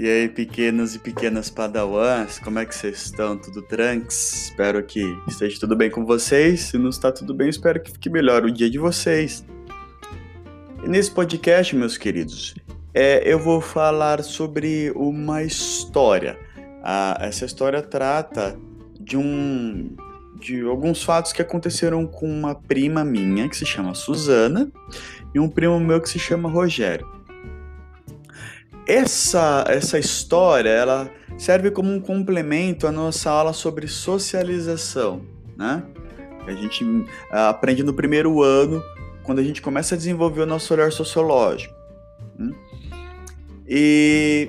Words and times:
E 0.00 0.08
aí, 0.08 0.30
pequenos 0.30 0.94
e 0.94 0.98
pequenas 0.98 1.50
padawans, 1.50 2.38
como 2.38 2.58
é 2.58 2.64
que 2.64 2.74
vocês 2.74 3.02
estão? 3.02 3.36
Tudo 3.36 3.60
tranks? 3.60 4.44
Espero 4.44 4.82
que 4.82 5.04
esteja 5.28 5.60
tudo 5.60 5.76
bem 5.76 5.90
com 5.90 6.06
vocês. 6.06 6.60
Se 6.60 6.78
não 6.78 6.88
está 6.88 7.12
tudo 7.12 7.34
bem, 7.34 7.50
espero 7.50 7.78
que 7.82 7.92
fique 7.92 8.08
melhor 8.08 8.42
o 8.46 8.50
dia 8.50 8.70
de 8.70 8.78
vocês. 8.78 9.44
E 10.82 10.88
nesse 10.88 11.10
podcast, 11.10 11.76
meus 11.76 11.98
queridos, 11.98 12.54
é, 12.94 13.30
eu 13.30 13.38
vou 13.38 13.60
falar 13.60 14.24
sobre 14.24 14.90
uma 14.96 15.42
história. 15.42 16.38
Ah, 16.82 17.18
essa 17.20 17.44
história 17.44 17.82
trata 17.82 18.58
de 18.98 19.18
um 19.18 19.94
de 20.40 20.62
alguns 20.62 21.02
fatos 21.02 21.30
que 21.30 21.42
aconteceram 21.42 22.06
com 22.06 22.26
uma 22.26 22.54
prima 22.54 23.04
minha 23.04 23.50
que 23.50 23.54
se 23.54 23.66
chama 23.66 23.92
Susana 23.92 24.72
e 25.34 25.38
um 25.38 25.46
primo 25.46 25.78
meu 25.78 26.00
que 26.00 26.08
se 26.08 26.18
chama 26.18 26.48
Rogério. 26.48 27.19
Essa 28.90 29.64
essa 29.68 30.00
história, 30.00 30.68
ela 30.68 31.08
serve 31.38 31.70
como 31.70 31.92
um 31.92 32.00
complemento 32.00 32.88
à 32.88 32.90
nossa 32.90 33.30
aula 33.30 33.52
sobre 33.52 33.86
socialização, 33.86 35.24
né? 35.56 35.84
A 36.44 36.50
gente 36.50 36.84
ah, 37.30 37.50
aprende 37.50 37.84
no 37.84 37.94
primeiro 37.94 38.42
ano, 38.42 38.82
quando 39.22 39.38
a 39.38 39.44
gente 39.44 39.62
começa 39.62 39.94
a 39.94 39.96
desenvolver 39.96 40.40
o 40.40 40.46
nosso 40.46 40.74
olhar 40.74 40.90
sociológico. 40.90 41.72
Né? 42.36 42.52
E 43.68 44.48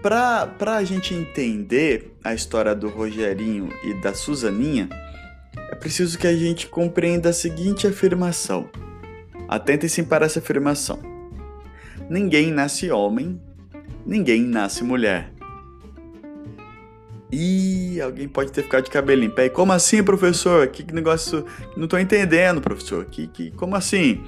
para 0.00 0.76
a 0.76 0.84
gente 0.84 1.12
entender 1.12 2.16
a 2.22 2.32
história 2.32 2.76
do 2.76 2.88
Rogerinho 2.88 3.70
e 3.82 3.94
da 3.94 4.14
Suzaninha, 4.14 4.88
é 5.72 5.74
preciso 5.74 6.16
que 6.16 6.28
a 6.28 6.36
gente 6.36 6.68
compreenda 6.68 7.30
a 7.30 7.32
seguinte 7.32 7.88
afirmação. 7.88 8.70
Atentem-se 9.48 10.04
para 10.04 10.26
essa 10.26 10.38
afirmação. 10.38 11.15
Ninguém 12.08 12.50
nasce 12.50 12.90
homem, 12.90 13.40
ninguém 14.04 14.42
nasce 14.42 14.84
mulher. 14.84 15.32
E 17.30 18.00
alguém 18.00 18.28
pode 18.28 18.52
ter 18.52 18.62
ficado 18.62 18.84
de 18.84 18.90
cabelo 18.90 19.24
em 19.24 19.30
pé. 19.30 19.48
Como 19.48 19.72
assim, 19.72 20.02
professor? 20.02 20.68
Que 20.68 20.92
negócio. 20.92 21.44
Não 21.76 21.84
estou 21.84 21.98
entendendo, 21.98 22.60
professor. 22.60 23.04
Que, 23.06 23.26
que, 23.26 23.50
como 23.50 23.74
assim? 23.74 24.22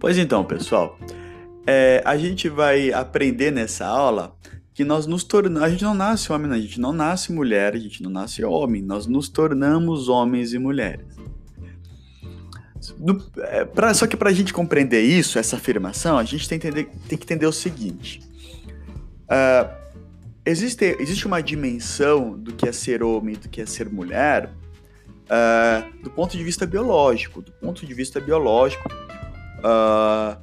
Pois 0.00 0.18
então, 0.18 0.44
pessoal. 0.44 0.98
É, 1.66 2.02
a 2.04 2.16
gente 2.16 2.48
vai 2.48 2.92
aprender 2.92 3.50
nessa 3.50 3.86
aula 3.86 4.36
que 4.74 4.84
nós 4.84 5.06
nos 5.06 5.22
tornamos. 5.22 5.62
A 5.62 5.70
gente 5.70 5.84
não 5.84 5.94
nasce 5.94 6.32
homem, 6.32 6.50
a 6.50 6.60
gente 6.60 6.80
não 6.80 6.92
nasce 6.92 7.32
mulher, 7.32 7.74
a 7.74 7.78
gente 7.78 8.02
não 8.02 8.10
nasce 8.10 8.44
homem, 8.44 8.82
nós 8.82 9.06
nos 9.06 9.28
tornamos 9.28 10.08
homens 10.08 10.52
e 10.52 10.58
mulheres. 10.58 11.06
Do, 12.92 13.24
é, 13.38 13.64
pra, 13.64 13.94
só 13.94 14.06
que 14.06 14.16
para 14.16 14.30
a 14.30 14.32
gente 14.32 14.52
compreender 14.52 15.02
isso, 15.02 15.38
essa 15.38 15.56
afirmação, 15.56 16.18
a 16.18 16.24
gente 16.24 16.48
tem, 16.48 16.56
entender, 16.56 16.88
tem 17.08 17.16
que 17.16 17.24
entender 17.24 17.46
o 17.46 17.52
seguinte: 17.52 18.20
uh, 19.24 19.70
existe, 20.44 20.96
existe 20.98 21.26
uma 21.26 21.42
dimensão 21.42 22.38
do 22.38 22.52
que 22.52 22.68
é 22.68 22.72
ser 22.72 23.02
homem 23.02 23.34
e 23.34 23.38
do 23.38 23.48
que 23.48 23.60
é 23.60 23.66
ser 23.66 23.88
mulher 23.88 24.50
uh, 25.24 26.02
do 26.02 26.10
ponto 26.10 26.36
de 26.36 26.44
vista 26.44 26.66
biológico. 26.66 27.42
Do 27.42 27.52
ponto 27.52 27.86
de 27.86 27.94
vista 27.94 28.20
biológico, 28.20 28.88
uh, 29.58 30.36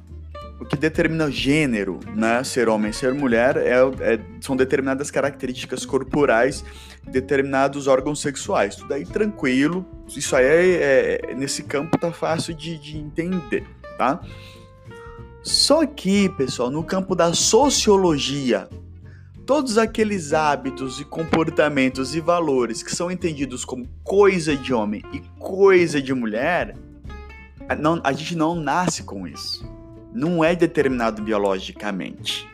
o 0.62 0.64
que 0.64 0.76
determina 0.76 1.28
gênero, 1.28 1.98
né? 2.14 2.42
Ser 2.44 2.68
homem, 2.68 2.92
ser 2.92 3.12
mulher, 3.12 3.56
é, 3.56 3.78
é, 4.00 4.20
são 4.40 4.54
determinadas 4.54 5.10
características 5.10 5.84
corporais, 5.84 6.64
determinados 7.02 7.88
órgãos 7.88 8.20
sexuais. 8.20 8.76
Tudo 8.76 8.94
aí 8.94 9.04
tranquilo, 9.04 9.84
isso 10.08 10.36
aí 10.36 10.44
é, 10.46 11.20
é, 11.30 11.34
nesse 11.34 11.64
campo 11.64 11.98
tá 11.98 12.12
fácil 12.12 12.54
de, 12.54 12.78
de 12.78 12.96
entender, 12.96 13.66
tá? 13.98 14.20
Só 15.42 15.84
que, 15.84 16.28
pessoal, 16.28 16.70
no 16.70 16.84
campo 16.84 17.16
da 17.16 17.34
sociologia, 17.34 18.68
todos 19.44 19.76
aqueles 19.76 20.32
hábitos 20.32 21.00
e 21.00 21.04
comportamentos 21.04 22.14
e 22.14 22.20
valores 22.20 22.84
que 22.84 22.94
são 22.94 23.10
entendidos 23.10 23.64
como 23.64 23.88
coisa 24.04 24.56
de 24.56 24.72
homem 24.72 25.02
e 25.12 25.18
coisa 25.40 26.00
de 26.00 26.14
mulher, 26.14 26.76
não, 27.80 28.00
a 28.04 28.12
gente 28.12 28.36
não 28.36 28.54
nasce 28.54 29.02
com 29.02 29.26
isso 29.26 29.71
não 30.12 30.44
é 30.44 30.54
determinado 30.54 31.22
biologicamente. 31.22 32.46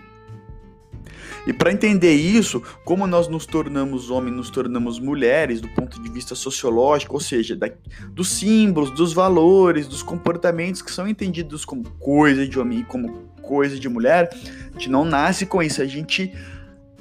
E 1.46 1.52
para 1.52 1.72
entender 1.72 2.12
isso, 2.12 2.62
como 2.84 3.06
nós 3.06 3.26
nos 3.26 3.46
tornamos 3.46 4.10
homens, 4.10 4.36
nos 4.36 4.50
tornamos 4.50 4.98
mulheres 4.98 5.62
do 5.62 5.68
ponto 5.68 6.00
de 6.02 6.10
vista 6.10 6.34
sociológico, 6.34 7.14
ou 7.14 7.20
seja, 7.20 7.56
da, 7.56 7.70
dos 8.10 8.28
símbolos, 8.28 8.90
dos 8.90 9.14
valores, 9.14 9.88
dos 9.88 10.02
comportamentos 10.02 10.82
que 10.82 10.92
são 10.92 11.08
entendidos 11.08 11.64
como 11.64 11.88
coisa 11.92 12.46
de 12.46 12.58
homem 12.58 12.80
e 12.80 12.84
como 12.84 13.30
coisa 13.40 13.78
de 13.78 13.88
mulher, 13.88 14.28
a 14.32 14.72
gente 14.74 14.90
não 14.90 15.06
nasce 15.06 15.46
com 15.46 15.62
isso, 15.62 15.80
a 15.80 15.86
gente 15.86 16.32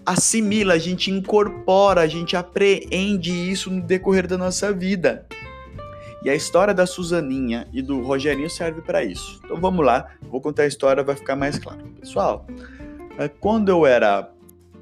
assimila, 0.06 0.76
a 0.76 0.80
gente 0.80 1.12
incorpora, 1.12 2.00
a 2.00 2.08
gente 2.08 2.38
apreende 2.38 3.32
isso 3.32 3.70
no 3.70 3.82
decorrer 3.82 4.28
da 4.28 4.38
nossa 4.38 4.72
vida. 4.72 5.26
E 6.24 6.30
a 6.30 6.36
história 6.36 6.74
da 6.74 6.86
Suzaninha 6.86 7.68
e 7.72 7.82
do 7.82 8.02
Rogerinho 8.02 8.50
serve 8.50 8.82
para 8.82 9.04
isso. 9.04 9.40
Então 9.44 9.58
vamos 9.58 9.86
lá, 9.86 10.10
vou 10.22 10.42
contar 10.42 10.64
a 10.64 10.68
história, 10.68 11.04
vai 11.04 11.16
ficar 11.16 11.36
mais 11.36 11.60
claro. 11.60 11.86
Pessoal, 12.00 12.46
é, 13.18 13.28
quando 13.28 13.70
eu 13.70 13.86
era 13.86 14.30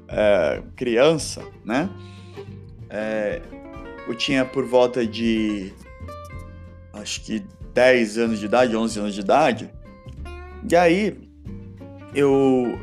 é, 0.08 0.62
criança, 0.74 1.42
né? 1.64 1.88
É, 2.88 3.42
eu 4.06 4.14
tinha 4.14 4.44
por 4.44 4.64
volta 4.64 5.06
de 5.06 5.72
acho 6.92 7.22
que 7.22 7.44
10 7.74 8.18
anos 8.18 8.38
de 8.38 8.46
idade, 8.46 8.76
11 8.76 8.98
anos 9.00 9.14
de 9.14 9.20
idade. 9.20 9.70
E 10.68 10.74
aí 10.74 11.18
eu 12.14 12.78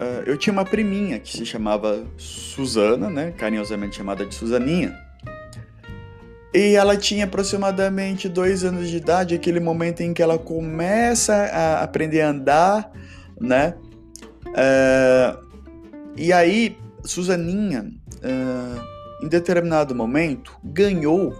é, 0.00 0.22
eu 0.26 0.36
tinha 0.36 0.52
uma 0.52 0.64
priminha 0.64 1.18
que 1.18 1.36
se 1.36 1.44
chamava 1.44 2.06
Suzana, 2.16 3.10
né? 3.10 3.32
Carinhosamente 3.32 3.96
chamada 3.96 4.24
de 4.24 4.34
Suzaninha. 4.34 4.96
E 6.58 6.74
ela 6.74 6.96
tinha 6.96 7.24
aproximadamente 7.24 8.28
dois 8.28 8.64
anos 8.64 8.88
de 8.88 8.96
idade, 8.96 9.32
aquele 9.32 9.60
momento 9.60 10.00
em 10.00 10.12
que 10.12 10.20
ela 10.20 10.36
começa 10.36 11.32
a 11.32 11.84
aprender 11.84 12.20
a 12.20 12.30
andar, 12.30 12.92
né? 13.40 13.76
Uh, 14.44 15.46
e 16.16 16.32
aí, 16.32 16.76
Suzaninha, 17.04 17.84
uh, 17.84 19.24
em 19.24 19.28
determinado 19.28 19.94
momento, 19.94 20.58
ganhou 20.64 21.32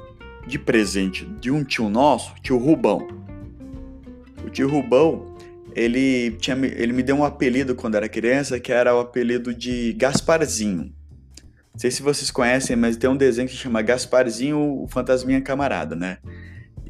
de 0.46 0.56
presente 0.56 1.24
de 1.40 1.50
um 1.50 1.64
tio 1.64 1.90
nosso, 1.90 2.32
tio 2.40 2.56
Rubão. 2.56 3.08
O 4.46 4.50
tio 4.50 4.68
Rubão, 4.68 5.34
ele, 5.74 6.30
tinha, 6.38 6.56
ele 6.64 6.92
me 6.92 7.02
deu 7.02 7.16
um 7.16 7.24
apelido 7.24 7.74
quando 7.74 7.96
era 7.96 8.08
criança, 8.08 8.60
que 8.60 8.70
era 8.70 8.94
o 8.94 9.00
apelido 9.00 9.52
de 9.52 9.94
Gasparzinho. 9.94 10.92
Não 11.78 11.82
sei 11.82 11.92
se 11.92 12.02
vocês 12.02 12.28
conhecem, 12.28 12.74
mas 12.74 12.96
tem 12.96 13.08
um 13.08 13.16
desenho 13.16 13.46
que 13.46 13.54
chama 13.54 13.80
Gasparzinho, 13.80 14.82
o 14.82 14.88
Fantasminha 14.88 15.40
Camarada, 15.40 15.94
né? 15.94 16.18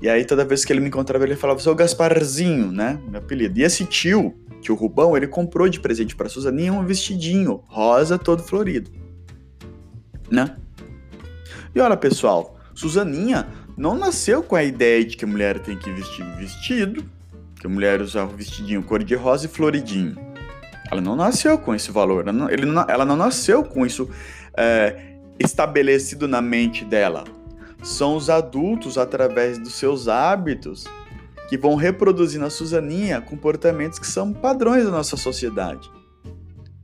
E 0.00 0.08
aí 0.08 0.24
toda 0.24 0.46
vez 0.46 0.64
que 0.64 0.72
ele 0.72 0.80
me 0.80 0.88
encontrava, 0.88 1.26
ele 1.26 1.36
falava, 1.36 1.60
sou 1.60 1.74
Gasparzinho, 1.74 2.72
né? 2.72 2.98
Meu 3.06 3.20
apelido. 3.20 3.58
E 3.58 3.62
esse 3.62 3.84
tio, 3.84 4.34
tio 4.62 4.74
Rubão, 4.74 5.14
ele 5.14 5.26
comprou 5.26 5.68
de 5.68 5.78
presente 5.78 6.16
pra 6.16 6.26
Suzaninha 6.26 6.72
um 6.72 6.86
vestidinho 6.86 7.62
rosa 7.66 8.16
todo 8.16 8.42
florido. 8.42 8.90
Né? 10.30 10.56
E 11.74 11.80
olha, 11.80 11.94
pessoal, 11.94 12.58
Suzaninha 12.74 13.46
não 13.76 13.94
nasceu 13.94 14.42
com 14.42 14.56
a 14.56 14.64
ideia 14.64 15.04
de 15.04 15.18
que 15.18 15.24
a 15.26 15.28
mulher 15.28 15.58
tem 15.58 15.76
que 15.76 15.90
vestir 15.90 16.24
vestido, 16.38 17.04
que 17.60 17.66
a 17.66 17.70
mulher 17.70 18.00
usava 18.00 18.32
um 18.32 18.36
vestidinho 18.36 18.82
cor 18.82 19.04
de 19.04 19.14
rosa 19.14 19.44
e 19.44 19.50
floridinho. 19.50 20.16
Ela 20.90 21.02
não 21.02 21.14
nasceu 21.14 21.58
com 21.58 21.74
esse 21.74 21.90
valor, 21.90 22.22
ela 22.22 22.32
não, 22.32 22.48
ele 22.48 22.64
ela 22.88 23.04
não 23.04 23.16
nasceu 23.16 23.62
com 23.62 23.84
isso 23.84 24.08
é, 24.58 24.96
estabelecido 25.38 26.26
na 26.26 26.42
mente 26.42 26.84
dela. 26.84 27.24
São 27.80 28.16
os 28.16 28.28
adultos, 28.28 28.98
através 28.98 29.56
dos 29.56 29.74
seus 29.74 30.08
hábitos, 30.08 30.84
que 31.48 31.56
vão 31.56 31.76
reproduzir 31.76 32.40
na 32.40 32.50
Suzaninha 32.50 33.20
comportamentos 33.20 33.98
que 33.98 34.06
são 34.06 34.32
padrões 34.32 34.84
da 34.84 34.90
nossa 34.90 35.16
sociedade. 35.16 35.88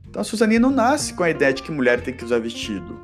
Então 0.09 0.23
a 0.23 0.25
Suzaninha 0.25 0.61
não 0.61 0.71
nasce 0.71 1.13
com 1.13 1.25
a 1.25 1.31
ideia 1.31 1.53
de 1.53 1.63
que 1.63 1.73
mulher 1.73 2.01
tem 2.01 2.15
que 2.15 2.25
usar 2.25 2.39
vestido. 2.39 2.99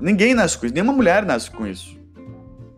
Ninguém 0.00 0.34
nasce 0.34 0.58
com 0.58 0.66
isso, 0.66 0.74
nenhuma 0.74 0.92
mulher 0.92 1.24
nasce 1.24 1.50
com 1.50 1.64
isso. 1.64 1.96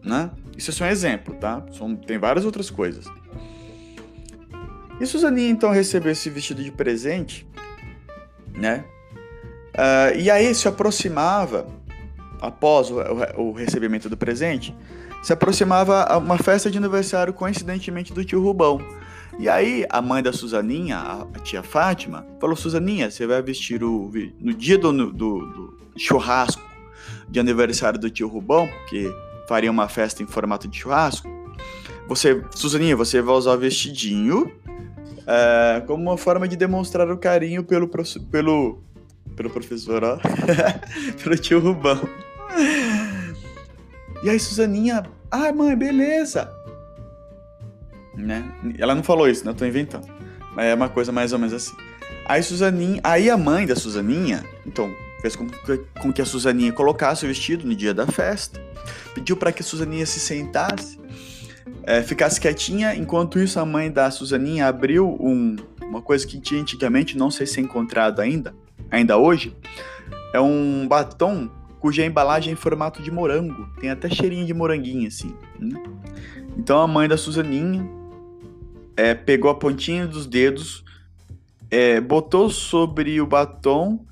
Né? 0.04 0.30
Isso 0.56 0.70
é 0.70 0.74
só 0.74 0.84
um 0.84 0.88
exemplo, 0.88 1.34
tá? 1.34 1.64
São, 1.72 1.96
tem 1.96 2.18
várias 2.18 2.44
outras 2.44 2.68
coisas. 2.68 3.06
E 5.00 5.06
Suzaninha 5.06 5.48
então 5.48 5.70
recebeu 5.70 6.12
esse 6.12 6.28
vestido 6.30 6.62
de 6.62 6.70
presente, 6.70 7.48
né? 8.54 8.84
Uh, 9.76 10.18
e 10.18 10.30
aí 10.30 10.54
se 10.54 10.66
aproximava, 10.66 11.66
após 12.40 12.90
o, 12.90 12.96
o, 13.36 13.52
recebimento 13.52 14.08
do 14.08 14.16
presente, 14.16 14.74
se 15.22 15.34
aproximava 15.34 16.16
uma 16.16 16.38
festa 16.38 16.70
de 16.70 16.78
aniversário, 16.78 17.32
coincidentemente, 17.34 18.12
do 18.12 18.24
tio 18.24 18.42
Rubão. 18.42 18.80
E 19.38 19.50
aí 19.50 19.84
a 19.90 20.00
mãe 20.00 20.22
da 20.22 20.32
Suzaninha, 20.32 20.96
a, 20.96 21.38
tia 21.40 21.62
Fátima, 21.62 22.26
falou: 22.40 22.56
Suzaninha, 22.56 23.10
você 23.10 23.26
vai 23.26 23.42
vestir 23.42 23.84
o. 23.84 24.10
No 24.40 24.54
dia 24.54 24.78
do, 24.78 24.92
do, 24.92 25.12
do 25.12 25.78
churrasco 25.94 26.62
de 27.28 27.38
aniversário 27.38 27.98
do 27.98 28.08
tio 28.08 28.28
Rubão, 28.28 28.66
porque 28.66 29.14
faria 29.46 29.70
uma 29.70 29.88
festa 29.88 30.22
em 30.22 30.26
formato 30.26 30.66
de 30.66 30.78
churrasco. 30.78 31.28
Você, 32.08 32.42
Suzaninha, 32.52 32.96
você 32.96 33.20
vai 33.20 33.34
usar 33.34 33.52
o 33.52 33.58
vestidinho 33.58 34.50
é, 35.26 35.82
como 35.86 36.02
uma 36.04 36.16
forma 36.16 36.46
de 36.46 36.56
demonstrar 36.56 37.10
o 37.10 37.18
carinho 37.18 37.64
pelo, 37.64 37.88
pelo, 38.30 38.78
pelo 39.36 39.50
professor, 39.50 40.02
ó. 40.02 40.18
pelo 41.22 41.36
tio 41.36 41.60
Rubão. 41.60 42.00
E 44.22 44.30
aí 44.30 44.40
Suzaninha, 44.40 45.04
ah, 45.30 45.52
mãe, 45.52 45.76
beleza. 45.76 46.50
Né? 48.16 48.44
Ela 48.78 48.94
não 48.94 49.02
falou 49.02 49.28
isso, 49.28 49.44
né? 49.44 49.50
Eu 49.50 49.54
tô 49.54 49.66
inventando. 49.66 50.08
Mas 50.54 50.66
é 50.66 50.74
uma 50.74 50.88
coisa 50.88 51.12
mais 51.12 51.32
ou 51.32 51.38
menos 51.38 51.52
assim. 51.52 51.76
Aí 52.24 52.42
Suzaninha, 52.42 53.00
aí 53.04 53.30
a 53.30 53.36
mãe 53.36 53.66
da 53.66 53.76
Suzaninha, 53.76 54.42
então, 54.64 54.92
fez 55.20 55.36
com 55.36 55.46
que, 55.46 55.78
com 56.00 56.12
que 56.12 56.22
a 56.22 56.24
Suzaninha 56.24 56.72
colocasse 56.72 57.24
o 57.24 57.28
vestido 57.28 57.66
no 57.66 57.74
dia 57.74 57.92
da 57.92 58.06
festa. 58.06 58.60
Pediu 59.14 59.36
para 59.36 59.52
que 59.52 59.62
a 59.62 59.64
Suzaninha 59.64 60.06
se 60.06 60.18
sentasse, 60.18 60.98
é, 61.82 62.02
ficasse 62.02 62.40
quietinha. 62.40 62.94
Enquanto 62.94 63.38
isso, 63.38 63.60
a 63.60 63.66
mãe 63.66 63.90
da 63.90 64.10
Suzaninha 64.10 64.66
abriu 64.66 65.16
um, 65.20 65.56
uma 65.82 66.00
coisa 66.00 66.26
que 66.26 66.40
tinha 66.40 66.60
antigamente, 66.60 67.16
não 67.16 67.30
sei 67.30 67.46
se 67.46 67.60
é 67.60 67.62
encontrado 67.62 68.20
ainda, 68.20 68.54
ainda 68.90 69.16
hoje. 69.16 69.56
É 70.32 70.40
um 70.40 70.86
batom 70.88 71.50
cuja 71.80 72.04
embalagem 72.04 72.50
é 72.50 72.52
em 72.52 72.56
formato 72.56 73.02
de 73.02 73.10
morango. 73.10 73.68
Tem 73.80 73.90
até 73.90 74.08
cheirinho 74.08 74.46
de 74.46 74.52
moranguinho, 74.52 75.08
assim. 75.08 75.34
Né? 75.58 75.80
Então 76.56 76.80
a 76.80 76.86
mãe 76.86 77.08
da 77.08 77.16
Suzaninha 77.16 77.88
é, 78.96 79.14
pegou 79.14 79.50
a 79.50 79.54
pontinha 79.54 80.06
dos 80.06 80.26
dedos, 80.26 80.82
é, 81.70 82.00
botou 82.00 82.48
sobre 82.48 83.20
o 83.20 83.26
batom, 83.26 84.04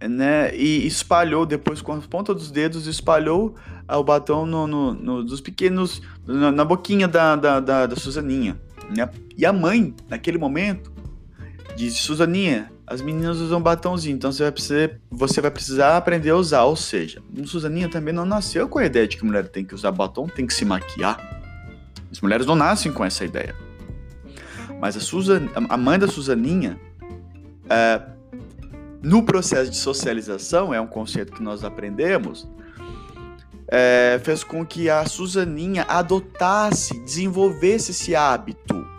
né, 0.00 0.54
e 0.54 0.86
espalhou 0.86 1.44
depois 1.44 1.82
com 1.82 1.92
a 1.92 1.98
ponta 1.98 2.32
dos 2.32 2.52
dedos, 2.52 2.86
espalhou 2.86 3.56
o 3.88 4.04
batom 4.04 4.46
no, 4.46 4.66
no, 4.66 4.94
no 4.94 5.24
dos 5.24 5.40
pequenos, 5.40 6.02
na, 6.26 6.52
na 6.52 6.64
boquinha 6.64 7.08
da, 7.08 7.34
da, 7.34 7.58
da, 7.58 7.86
da, 7.86 7.96
Suzaninha, 7.96 8.60
né? 8.94 9.08
E 9.36 9.46
a 9.46 9.52
mãe, 9.52 9.94
naquele 10.08 10.38
momento, 10.38 10.92
disse, 11.74 11.96
Suzaninha, 11.96 12.70
as 12.90 13.02
meninas 13.02 13.38
usam 13.38 13.60
batomzinho, 13.60 14.16
então 14.16 14.32
você 14.32 14.44
vai, 14.44 14.52
precisar, 14.52 14.90
você 15.10 15.40
vai 15.42 15.50
precisar 15.50 15.96
aprender 15.96 16.30
a 16.30 16.36
usar, 16.36 16.64
ou 16.64 16.74
seja, 16.74 17.22
Suzaninha 17.44 17.88
também 17.88 18.14
não 18.14 18.24
nasceu 18.24 18.66
com 18.66 18.78
a 18.78 18.86
ideia 18.86 19.06
de 19.06 19.18
que 19.18 19.24
mulher 19.24 19.46
tem 19.48 19.62
que 19.62 19.74
usar 19.74 19.92
batom, 19.92 20.26
tem 20.26 20.46
que 20.46 20.54
se 20.54 20.64
maquiar. 20.64 21.18
As 22.10 22.22
mulheres 22.22 22.46
não 22.46 22.56
nascem 22.56 22.90
com 22.90 23.04
essa 23.04 23.26
ideia. 23.26 23.54
Mas 24.80 24.96
a, 24.96 25.00
Susan, 25.00 25.48
a 25.54 25.76
mãe 25.76 25.98
da 25.98 26.08
Suzaninha, 26.08 26.80
é, 27.68 28.00
no 29.02 29.22
processo 29.22 29.70
de 29.70 29.76
socialização, 29.76 30.72
é 30.72 30.80
um 30.80 30.86
conceito 30.86 31.32
que 31.32 31.42
nós 31.42 31.64
aprendemos, 31.64 32.48
é, 33.70 34.18
fez 34.24 34.42
com 34.42 34.64
que 34.64 34.88
a 34.88 35.04
Suzaninha 35.04 35.84
adotasse, 35.86 36.98
desenvolvesse 37.00 37.90
esse 37.90 38.16
hábito, 38.16 38.97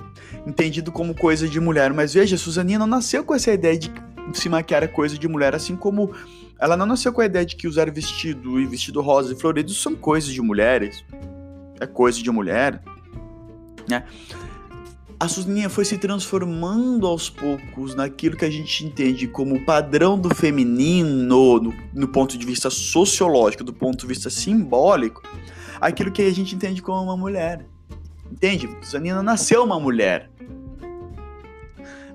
entendido 0.49 0.91
como 0.91 1.15
coisa 1.15 1.47
de 1.47 1.59
mulher. 1.59 1.93
Mas 1.93 2.13
veja, 2.13 2.37
Suzaninha 2.37 2.79
não 2.79 2.87
nasceu 2.87 3.23
com 3.23 3.33
essa 3.33 3.51
ideia 3.51 3.77
de 3.77 3.91
se 4.33 4.49
maquiar 4.49 4.83
é 4.83 4.87
coisa 4.87 5.17
de 5.17 5.27
mulher, 5.27 5.55
assim 5.55 5.75
como 5.75 6.11
ela 6.59 6.77
não 6.77 6.85
nasceu 6.85 7.11
com 7.11 7.21
a 7.21 7.25
ideia 7.25 7.45
de 7.45 7.55
que 7.55 7.67
usar 7.67 7.89
vestido 7.89 8.59
e 8.59 8.65
vestido 8.65 9.01
rosa 9.01 9.33
e 9.33 9.35
florido 9.35 9.71
são 9.73 9.95
coisas 9.95 10.31
de 10.31 10.41
mulheres. 10.41 11.03
É 11.79 11.87
coisa 11.87 12.21
de 12.21 12.29
mulher, 12.29 12.81
né? 13.87 14.03
a 15.19 15.27
Suzaninha 15.27 15.69
foi 15.69 15.83
se 15.83 15.97
transformando 15.97 17.05
aos 17.05 17.29
poucos 17.29 17.93
naquilo 17.93 18.37
que 18.37 18.45
a 18.45 18.49
gente 18.49 18.85
entende 18.85 19.27
como 19.27 19.65
padrão 19.65 20.17
do 20.17 20.33
feminino, 20.33 21.59
no, 21.59 21.73
no, 21.93 22.07
ponto 22.07 22.37
de 22.37 22.45
vista 22.45 22.69
sociológico, 22.69 23.61
do 23.61 23.73
ponto 23.73 23.99
de 23.99 24.07
vista 24.07 24.29
simbólico, 24.29 25.21
aquilo 25.81 26.09
que 26.09 26.21
a 26.21 26.31
gente 26.31 26.55
entende 26.55 26.81
como 26.81 27.03
uma 27.03 27.17
mulher. 27.17 27.67
Entende? 28.31 28.69
Suzaninha 28.81 29.15
não 29.15 29.23
nasceu 29.23 29.63
uma 29.63 29.79
mulher. 29.79 30.29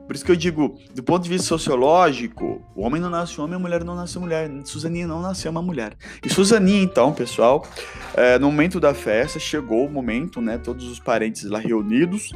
Por 0.06 0.14
isso 0.14 0.24
que 0.24 0.30
eu 0.30 0.36
digo, 0.36 0.78
do 0.94 1.02
ponto 1.02 1.22
de 1.22 1.30
vista 1.30 1.46
sociológico, 1.46 2.60
o 2.74 2.82
homem 2.82 3.00
não 3.00 3.08
nasce 3.08 3.40
homem, 3.40 3.56
a 3.56 3.58
mulher 3.58 3.82
não 3.82 3.94
nasce 3.94 4.18
mulher. 4.18 4.50
Suzaninha 4.64 5.06
não 5.06 5.22
nasceu 5.22 5.50
uma 5.50 5.62
mulher. 5.62 5.96
E 6.22 6.28
Suzaninha, 6.28 6.82
então, 6.82 7.12
pessoal, 7.12 7.66
é, 8.14 8.38
no 8.38 8.50
momento 8.50 8.78
da 8.78 8.92
festa, 8.92 9.38
chegou 9.38 9.86
o 9.86 9.90
momento, 9.90 10.42
né? 10.42 10.58
Todos 10.58 10.86
os 10.90 10.98
parentes 10.98 11.44
lá 11.44 11.58
reunidos. 11.58 12.32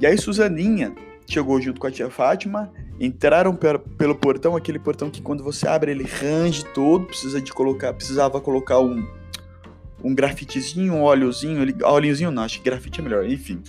E 0.00 0.06
aí 0.06 0.18
Suzaninha 0.18 0.92
chegou 1.28 1.60
junto 1.60 1.80
com 1.80 1.86
a 1.86 1.90
tia 1.90 2.10
Fátima, 2.10 2.72
entraram 2.98 3.54
pelo 3.54 4.14
portão, 4.14 4.56
aquele 4.56 4.78
portão 4.78 5.10
que 5.10 5.22
quando 5.22 5.44
você 5.44 5.68
abre 5.68 5.92
ele 5.92 6.04
range 6.04 6.64
todo, 6.74 7.06
precisa 7.06 7.40
de 7.40 7.52
colocar, 7.52 7.92
precisava 7.92 8.40
colocar 8.40 8.80
um 8.80 9.06
um 10.02 10.14
grafitezinho, 10.14 10.94
um 10.94 11.02
óleozinho, 11.02 11.62
ele, 11.62 11.74
óleozinho 11.82 12.30
não, 12.30 12.42
acho 12.42 12.58
que 12.58 12.64
grafite 12.64 13.00
é 13.00 13.02
melhor, 13.02 13.26
enfim. 13.26 13.62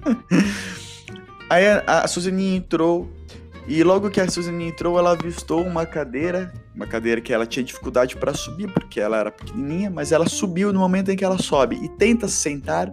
aí 1.48 1.66
a, 1.66 2.02
a 2.02 2.08
Suzaninha 2.08 2.56
entrou 2.56 3.10
e 3.66 3.84
logo 3.84 4.10
que 4.10 4.20
a 4.20 4.28
Suzaninha 4.28 4.70
entrou, 4.70 4.98
ela 4.98 5.12
avistou 5.12 5.64
uma 5.64 5.86
cadeira, 5.86 6.52
uma 6.74 6.86
cadeira 6.86 7.20
que 7.20 7.32
ela 7.32 7.46
tinha 7.46 7.62
dificuldade 7.62 8.16
para 8.16 8.34
subir 8.34 8.72
porque 8.72 9.00
ela 9.00 9.18
era 9.18 9.30
pequenininha, 9.30 9.90
mas 9.90 10.12
ela 10.12 10.28
subiu 10.28 10.72
no 10.72 10.80
momento 10.80 11.10
em 11.10 11.16
que 11.16 11.24
ela 11.24 11.38
sobe 11.38 11.76
e 11.82 11.88
tenta 11.88 12.26
sentar. 12.26 12.92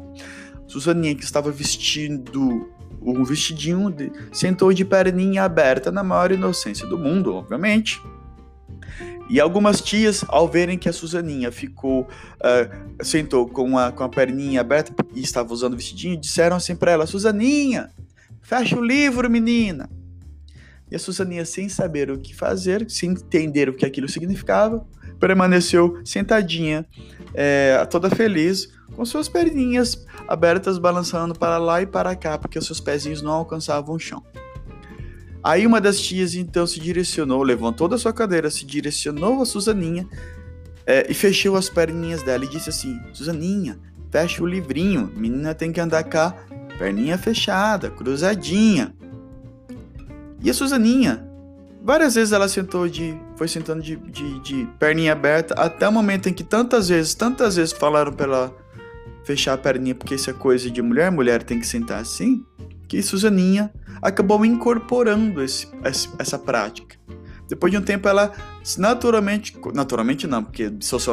Suzaninha, 0.67 1.15
que 1.15 1.23
estava 1.23 1.49
vestindo 1.49 2.69
um 3.01 3.23
vestidinho, 3.23 3.89
de, 3.89 4.11
sentou 4.31 4.73
de 4.73 4.83
perninha 4.83 5.43
aberta 5.43 5.91
na 5.91 6.03
maior 6.03 6.31
inocência 6.31 6.85
do 6.85 6.97
mundo, 6.97 7.33
obviamente. 7.33 8.01
E 9.29 9.39
algumas 9.39 9.81
tias, 9.81 10.23
ao 10.27 10.47
verem 10.47 10.77
que 10.77 10.87
a 10.87 10.93
Suzaninha 10.93 11.51
ficou, 11.51 12.01
uh, 12.01 13.03
sentou 13.03 13.47
com 13.47 13.77
a, 13.77 13.91
com 13.91 14.03
a 14.03 14.09
perninha 14.09 14.61
aberta 14.61 14.93
e 15.13 15.21
estava 15.21 15.53
usando 15.53 15.73
o 15.73 15.77
vestidinho, 15.77 16.17
disseram 16.17 16.55
assim 16.55 16.75
para 16.75 16.91
ela: 16.91 17.05
Suzaninha, 17.05 17.91
fecha 18.41 18.77
o 18.77 18.83
livro, 18.83 19.29
menina. 19.29 19.89
E 20.89 20.95
a 20.95 20.99
Suzaninha, 20.99 21.43
sem 21.43 21.67
saber 21.67 22.09
o 22.09 22.17
que 22.17 22.33
fazer, 22.33 22.89
sem 22.89 23.11
entender 23.11 23.67
o 23.67 23.73
que 23.73 23.85
aquilo 23.85 24.07
significava, 24.07 24.85
permaneceu 25.19 25.99
sentadinha, 26.05 26.85
é, 27.33 27.85
toda 27.89 28.09
feliz, 28.09 28.69
com 28.95 29.03
suas 29.03 29.27
perninhas 29.27 30.05
abertas 30.27 30.77
balançando 30.77 31.37
para 31.37 31.57
lá 31.57 31.81
e 31.81 31.85
para 31.85 32.15
cá, 32.15 32.37
porque 32.37 32.61
seus 32.61 32.79
pezinhos 32.79 33.21
não 33.21 33.33
alcançavam 33.33 33.95
o 33.95 33.99
chão. 33.99 34.23
Aí 35.47 35.65
uma 35.65 35.79
das 35.79 35.97
tias 36.01 36.35
então 36.35 36.67
se 36.67 36.77
direcionou, 36.77 37.41
levantou 37.41 37.87
da 37.87 37.97
sua 37.97 38.11
cadeira, 38.11 38.51
se 38.51 38.65
direcionou 38.65 39.41
a 39.41 39.45
Suzaninha 39.45 40.05
é, 40.85 41.09
e 41.09 41.13
fechou 41.13 41.55
as 41.55 41.69
perninhas 41.69 42.21
dela 42.21 42.43
e 42.43 42.49
disse 42.49 42.69
assim: 42.69 42.99
Suzaninha, 43.13 43.79
fecha 44.11 44.43
o 44.43 44.45
livrinho, 44.45 45.09
menina 45.15 45.55
tem 45.55 45.71
que 45.71 45.79
andar 45.79 46.03
cá, 46.03 46.35
perninha 46.77 47.17
fechada, 47.17 47.89
cruzadinha. 47.89 48.93
E 50.43 50.49
a 50.49 50.53
Suzaninha, 50.53 51.25
várias 51.81 52.15
vezes 52.15 52.33
ela 52.33 52.49
sentou 52.49 52.89
de, 52.89 53.17
foi 53.37 53.47
sentando 53.47 53.81
de, 53.81 53.95
de, 53.95 54.39
de 54.41 54.67
perninha 54.77 55.13
aberta, 55.13 55.53
até 55.53 55.87
o 55.87 55.93
momento 55.93 56.27
em 56.27 56.33
que 56.33 56.43
tantas 56.43 56.89
vezes, 56.89 57.15
tantas 57.15 57.55
vezes 57.55 57.71
falaram 57.71 58.11
para 58.11 58.25
ela 58.25 58.57
fechar 59.23 59.53
a 59.53 59.57
perninha 59.57 59.95
porque 59.95 60.15
isso 60.15 60.29
é 60.29 60.33
coisa 60.33 60.69
de 60.69 60.81
mulher, 60.81 61.09
mulher 61.09 61.41
tem 61.41 61.57
que 61.57 61.65
sentar 61.65 62.01
assim, 62.01 62.43
que 62.87 63.01
Suzaninha 63.01 63.71
acabou 64.01 64.45
incorporando 64.45 65.43
esse, 65.43 65.67
essa 66.17 66.39
prática. 66.39 66.97
Depois 67.47 67.71
de 67.71 67.77
um 67.77 67.81
tempo, 67.81 68.07
ela 68.07 68.33
naturalmente. 68.77 69.57
Naturalmente 69.73 70.27
não, 70.27 70.43
porque 70.43 70.71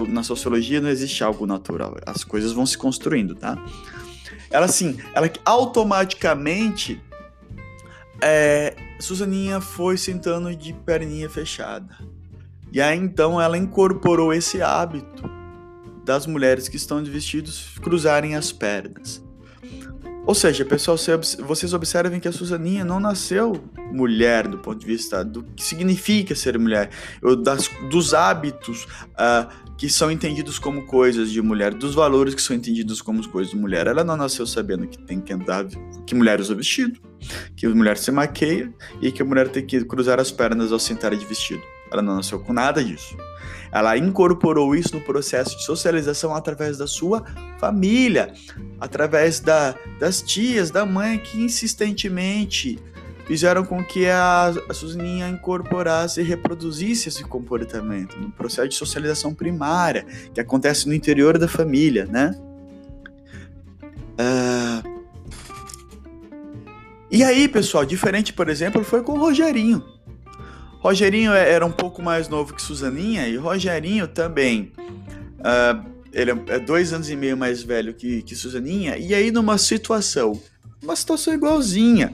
na 0.09 0.23
sociologia 0.23 0.81
não 0.81 0.88
existe 0.88 1.23
algo 1.23 1.47
natural. 1.47 1.97
As 2.04 2.25
coisas 2.25 2.52
vão 2.52 2.66
se 2.66 2.76
construindo, 2.76 3.35
tá? 3.35 3.57
Ela 4.50 4.66
assim, 4.66 4.99
ela 5.14 5.31
automaticamente. 5.45 7.00
É, 8.21 8.75
Suzaninha 8.99 9.61
foi 9.61 9.97
sentando 9.97 10.54
de 10.54 10.73
perninha 10.73 11.28
fechada. 11.28 11.99
E 12.73 12.81
aí 12.81 12.99
então 12.99 13.40
ela 13.40 13.57
incorporou 13.57 14.33
esse 14.33 14.61
hábito 14.61 15.31
das 16.04 16.26
mulheres 16.26 16.69
que 16.69 16.76
estão 16.76 17.02
de 17.02 17.11
vestidos 17.11 17.78
cruzarem 17.81 18.35
as 18.35 18.50
pernas. 18.50 19.24
Ou 20.26 20.35
seja, 20.35 20.64
pessoal, 20.64 20.97
vocês 21.40 21.75
observem 21.75 22.19
que 22.19 22.26
a 22.26 22.33
Suzaninha 22.33 22.83
não 22.83 22.99
nasceu 22.99 23.62
mulher 23.93 24.49
do 24.49 24.57
ponto 24.57 24.81
de 24.81 24.87
vista 24.87 25.23
do 25.23 25.43
que 25.43 25.62
significa 25.62 26.35
ser 26.35 26.59
mulher, 26.59 26.88
das, 27.43 27.69
dos 27.90 28.14
hábitos 28.14 28.85
uh, 28.85 29.47
que 29.76 29.88
são 29.90 30.11
entendidos 30.11 30.59
como 30.59 30.87
coisas 30.87 31.31
de 31.31 31.43
mulher, 31.43 31.75
dos 31.75 31.95
valores 31.95 32.35
que 32.35 32.40
são 32.40 32.57
entendidos 32.57 33.02
como 33.02 33.26
coisas 33.28 33.52
de 33.52 33.59
mulher. 33.59 33.87
Ela 33.87 34.02
não 34.02 34.16
nasceu 34.16 34.47
sabendo 34.47 34.87
que 34.87 34.97
tem 34.99 35.21
que 35.21 35.31
andar, 35.31 35.66
que 36.07 36.14
mulher 36.14 36.40
usa 36.40 36.54
vestido, 36.54 36.99
que 37.54 37.69
mulher 37.69 37.99
se 37.99 38.11
maqueia 38.11 38.73
e 39.02 39.12
que 39.12 39.21
a 39.21 39.25
mulher 39.26 39.49
tem 39.49 39.64
que 39.64 39.85
cruzar 39.85 40.19
as 40.19 40.31
pernas 40.31 40.73
ao 40.73 40.78
sentar 40.78 41.14
de 41.14 41.25
vestido. 41.26 41.62
Ela 41.95 42.03
não 42.03 42.17
nasceu 42.17 42.41
com 42.41 42.53
nada 42.53 42.83
disso. 42.83 43.17
Ela 43.71 43.97
incorporou 43.97 44.75
isso 44.75 44.95
no 44.95 45.01
processo 45.01 45.57
de 45.57 45.65
socialização 45.65 46.35
através 46.35 46.77
da 46.77 46.89
sua 46.89 47.25
família, 47.59 48.33
através 48.81 49.39
da, 49.39 49.77
das 49.99 50.21
tias, 50.21 50.71
da 50.71 50.85
mãe 50.85 51.19
que 51.19 51.41
insistentemente 51.41 52.79
fizeram 53.27 53.65
com 53.65 53.83
que 53.83 54.07
a, 54.07 54.53
a 54.69 54.75
Suzaninha 54.75 55.29
incorporasse 55.29 56.21
e 56.21 56.25
reproduzisse 56.25 57.09
esse 57.09 57.25
comportamento 57.25 58.19
no 58.19 58.31
processo 58.31 58.69
de 58.69 58.75
socialização 58.75 59.33
primária 59.33 60.05
que 60.35 60.41
acontece 60.41 60.87
no 60.89 60.95
interior 60.95 61.39
da 61.39 61.49
família, 61.49 62.07
né? 62.07 62.33
Uh, 64.21 64.95
E 67.11 67.23
aí, 67.23 67.47
pessoal, 67.47 67.85
diferente, 67.85 68.33
por 68.33 68.49
exemplo, 68.49 68.83
foi 68.83 69.01
com 69.01 69.13
o 69.13 69.19
Rogerinho. 69.19 69.95
Rogerinho 70.85 71.33
é, 71.33 71.50
era 71.50 71.64
um 71.64 71.73
pouco 71.73 72.03
mais 72.03 72.29
novo 72.29 72.53
que 72.53 72.61
Suzaninha 72.61 73.26
e 73.26 73.38
Rogerinho 73.38 74.07
também. 74.07 74.71
Uh, 75.38 75.95
ele 76.12 76.31
é 76.49 76.59
dois 76.59 76.93
anos 76.93 77.09
e 77.09 77.17
meio 77.17 77.38
mais 77.38 77.62
velho 77.62 77.95
que, 77.95 78.21
que 78.21 78.37
Suzaninha. 78.37 78.99
E 78.99 79.14
aí, 79.14 79.31
numa 79.31 79.57
situação, 79.57 80.38
uma 80.83 80.95
situação 80.95 81.33
igualzinha. 81.33 82.12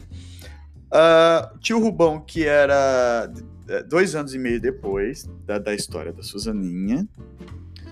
Uh, 0.87 1.59
tio 1.59 1.81
Rubão, 1.81 2.21
que 2.21 2.45
era 2.45 3.29
é, 3.67 3.83
dois 3.83 4.15
anos 4.15 4.35
e 4.35 4.39
meio 4.39 4.61
depois 4.61 5.29
da, 5.45 5.59
da 5.59 5.75
história 5.75 6.13
da 6.13 6.23
Suzaninha. 6.23 7.09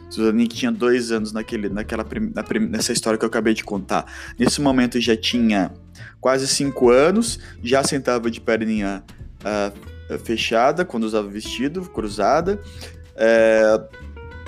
Suzaninha 0.09 0.49
que 0.49 0.57
tinha 0.57 0.71
dois 0.71 1.11
anos 1.11 1.33
naquele, 1.33 1.69
naquela, 1.69 2.05
na, 2.05 2.69
nessa 2.69 2.93
história 2.93 3.19
que 3.19 3.25
eu 3.25 3.29
acabei 3.29 3.53
de 3.53 3.65
contar. 3.65 4.07
Nesse 4.39 4.61
momento 4.61 5.01
já 5.01 5.17
tinha 5.17 5.73
quase 6.21 6.47
cinco 6.47 6.89
anos, 6.89 7.41
já 7.65 7.83
sentava 7.83 8.31
de 8.31 8.41
perninha 8.41 9.03
uh, 9.41 9.98
fechada 10.17 10.85
quando 10.85 11.05
usava 11.05 11.29
vestido, 11.29 11.83
cruzada. 11.83 12.61
É, 13.17 13.81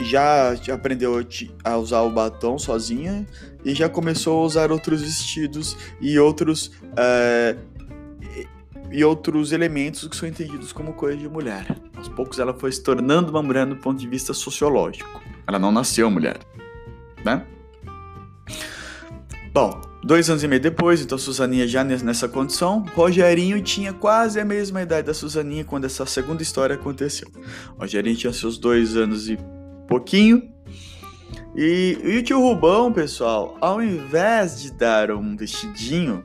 já 0.03 0.55
aprendeu 0.73 1.21
a 1.65 1.77
usar 1.77 2.01
o 2.03 2.11
batom 2.11 2.59
sozinha 2.59 3.27
e 3.65 3.75
já 3.75 3.89
começou 3.89 4.41
a 4.41 4.47
usar 4.47 4.73
outros 4.73 5.03
vestidos 5.03 5.77
e 6.01 6.19
outros 6.19 6.69
uh, 6.69 7.71
e 8.91 9.05
outros 9.05 9.53
elementos 9.53 10.09
que 10.09 10.17
são 10.17 10.29
entendidos 10.29 10.73
como 10.73 10.93
coisa 10.93 11.17
de 11.17 11.29
mulher. 11.29 11.77
Aos 11.97 12.09
poucos 12.09 12.39
ela 12.39 12.53
foi 12.53 12.73
se 12.73 12.83
tornando 12.83 13.31
uma 13.31 13.43
mulher 13.43 13.67
do 13.67 13.77
ponto 13.77 14.01
de 14.01 14.09
vista 14.09 14.33
sociológico. 14.35 15.23
Ela 15.47 15.59
não 15.59 15.71
nasceu 15.71 16.11
mulher, 16.11 16.39
né? 17.25 17.45
Bom, 19.53 19.81
dois 20.03 20.31
anos 20.31 20.43
e 20.43 20.49
meio 20.49 20.61
depois, 20.61 21.01
então 21.01 21.19
Suzaninha 21.19 21.67
já 21.67 21.85
nessa 21.85 22.29
condição, 22.29 22.85
Rogerinho 22.95 23.61
tinha 23.63 23.93
quase 23.93 24.41
a 24.41 24.45
mesma 24.45 24.83
idade 24.83 25.07
da 25.07 25.15
Suzaninha 25.15 25.65
quando 25.65 25.85
essa 25.85 26.07
segunda 26.07 26.43
história 26.43 26.75
aconteceu. 26.75 27.29
Rogerinho 27.79 28.17
tinha 28.17 28.33
seus 28.33 28.59
dois 28.59 28.97
anos 28.97 29.29
e 29.29 29.39
pouquinho. 29.87 30.51
E, 31.55 31.99
e 32.03 32.19
o 32.19 32.23
tio 32.23 32.41
Rubão, 32.41 32.93
pessoal, 32.93 33.57
ao 33.61 33.83
invés 33.83 34.61
de 34.61 34.73
dar 34.73 35.11
um 35.11 35.37
vestidinho, 35.37 36.25